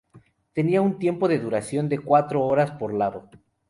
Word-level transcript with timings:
Tenía 0.53 0.81
un 0.81 0.97
tiempo 0.97 1.27
de 1.27 1.37
duración 1.37 1.87
de 1.87 1.99
cuatro 1.99 2.41
horas 2.43 2.71
por 2.71 2.91
lado. 2.91 3.29